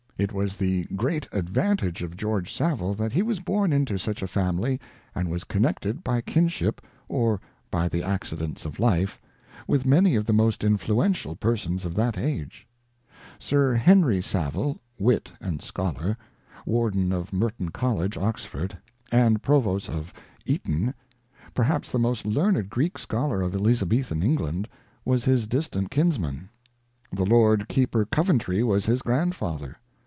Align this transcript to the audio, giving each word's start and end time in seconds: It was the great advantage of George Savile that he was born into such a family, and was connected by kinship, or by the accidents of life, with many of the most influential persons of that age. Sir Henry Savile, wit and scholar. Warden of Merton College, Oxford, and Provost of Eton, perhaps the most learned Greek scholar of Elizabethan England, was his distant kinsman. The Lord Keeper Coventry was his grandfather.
It 0.17 0.33
was 0.33 0.55
the 0.55 0.83
great 0.95 1.27
advantage 1.31 2.03
of 2.03 2.15
George 2.15 2.53
Savile 2.53 2.93
that 2.93 3.11
he 3.11 3.23
was 3.23 3.39
born 3.39 3.73
into 3.73 3.97
such 3.97 4.21
a 4.21 4.27
family, 4.27 4.79
and 5.15 5.31
was 5.31 5.43
connected 5.43 6.03
by 6.03 6.21
kinship, 6.21 6.79
or 7.09 7.41
by 7.71 7.89
the 7.89 8.03
accidents 8.03 8.63
of 8.63 8.79
life, 8.79 9.19
with 9.67 9.83
many 9.83 10.15
of 10.15 10.25
the 10.25 10.31
most 10.31 10.63
influential 10.63 11.35
persons 11.35 11.85
of 11.85 11.95
that 11.95 12.19
age. 12.19 12.67
Sir 13.39 13.73
Henry 13.73 14.21
Savile, 14.21 14.77
wit 14.99 15.31
and 15.41 15.59
scholar. 15.59 16.15
Warden 16.67 17.11
of 17.11 17.33
Merton 17.33 17.69
College, 17.69 18.15
Oxford, 18.15 18.77
and 19.11 19.41
Provost 19.41 19.89
of 19.89 20.13
Eton, 20.45 20.93
perhaps 21.55 21.91
the 21.91 21.97
most 21.97 22.27
learned 22.27 22.69
Greek 22.69 22.99
scholar 22.99 23.41
of 23.41 23.55
Elizabethan 23.55 24.21
England, 24.21 24.67
was 25.03 25.25
his 25.25 25.47
distant 25.47 25.89
kinsman. 25.89 26.47
The 27.11 27.25
Lord 27.25 27.67
Keeper 27.67 28.05
Coventry 28.05 28.61
was 28.61 28.85
his 28.85 29.01
grandfather. 29.01 29.77